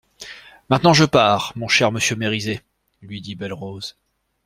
[0.71, 2.63] Maintenant je pars, mon cher monsieur Mériset,
[3.03, 3.99] lui dit Belle-Rose.